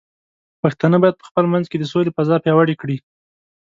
[0.61, 2.97] پښتانه بايد په خپل منځ کې د سولې فضاء پیاوړې کړي.